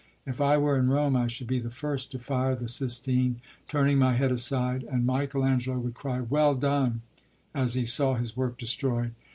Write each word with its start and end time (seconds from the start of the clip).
If 0.25 0.41
I 0.41 0.57
were 0.57 0.79
in 0.79 0.89
Rome, 0.89 1.15
I 1.15 1.27
should 1.27 1.45
be 1.45 1.59
the 1.59 1.69
first 1.69 2.11
to 2.11 2.17
fire 2.17 2.55
the 2.55 2.67
Sistine, 2.67 3.39
turning 3.67 3.99
my 3.99 4.15
head 4.15 4.31
aside, 4.31 4.81
and 4.85 5.05
Michael 5.05 5.45
Angelo 5.45 5.77
would 5.77 5.93
cry, 5.93 6.21
'Well 6.21 6.55
done,' 6.55 7.01
as 7.53 7.75
he 7.75 7.85
saw 7.85 8.15
his 8.15 8.35
work 8.35 8.57
destroyed." 8.57 9.13